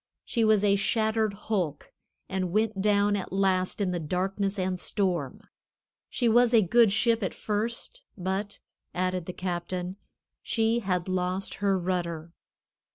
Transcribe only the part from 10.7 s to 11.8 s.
had lost her